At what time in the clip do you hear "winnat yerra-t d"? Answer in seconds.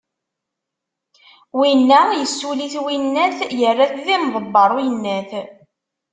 2.83-4.07